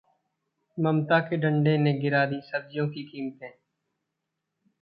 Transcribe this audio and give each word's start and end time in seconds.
ममता 0.77 1.19
के 1.19 1.37
डंडे 1.37 1.77
ने 1.77 1.93
गिरा 1.93 2.25
दी 2.25 2.41
सब्जियों 2.41 2.87
की 2.89 3.03
कीमतें 3.03 3.51